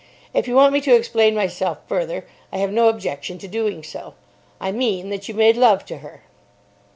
If 0.33 0.47
you 0.47 0.55
want 0.55 0.73
me 0.73 0.81
to 0.81 0.95
explain 0.95 1.35
myself 1.35 1.77
further, 1.87 2.25
I 2.51 2.57
have 2.57 2.71
no 2.71 2.89
objection 2.89 3.37
to 3.37 3.47
doing 3.47 3.83
so. 3.83 4.15
I 4.59 4.71
mean 4.71 5.09
that 5.09 5.27
you 5.29 5.35
made 5.35 5.57
love 5.57 5.85
to 5.85 5.99
her." 5.99 6.23